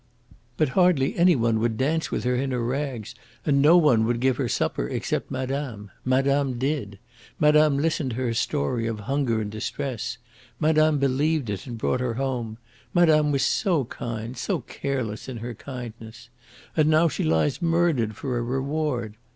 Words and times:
"But 0.57 0.69
hardly 0.69 1.15
any 1.15 1.35
one 1.35 1.59
would 1.59 1.77
dance 1.77 2.09
with 2.09 2.23
her 2.23 2.33
in 2.35 2.49
her 2.49 2.63
rags, 2.63 3.13
and 3.45 3.61
no 3.61 3.77
one 3.77 4.03
would 4.07 4.19
give 4.19 4.37
her 4.37 4.49
supper 4.49 4.87
except 4.89 5.29
madame. 5.29 5.91
Madame 6.03 6.57
did. 6.57 6.97
Madame 7.39 7.77
listened 7.77 8.09
to 8.09 8.15
her 8.15 8.33
story 8.33 8.87
of 8.87 9.01
hunger 9.01 9.39
and 9.41 9.51
distress. 9.51 10.17
Madame 10.59 10.97
believed 10.97 11.51
it, 11.51 11.67
and 11.67 11.77
brought 11.77 11.99
her 11.99 12.15
home. 12.15 12.57
Madame 12.95 13.31
was 13.31 13.43
so 13.43 13.85
kind, 13.85 14.35
so 14.37 14.61
careless 14.61 15.29
in 15.29 15.37
her 15.37 15.53
kindness. 15.53 16.29
And 16.75 16.89
now 16.89 17.07
she 17.07 17.23
lies 17.23 17.61
murdered 17.61 18.15
for 18.15 18.39
a 18.39 18.41
reward!" 18.41 19.13